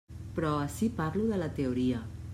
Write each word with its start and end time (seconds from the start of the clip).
Però 0.37 0.53
ací 0.61 0.89
parlo 1.03 1.27
de 1.35 1.41
la 1.45 1.53
teoria. 1.61 2.05